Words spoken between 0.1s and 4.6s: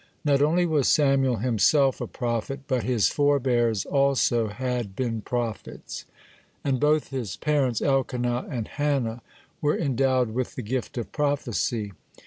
Not only was Samuel himself a prophet, but his forebears also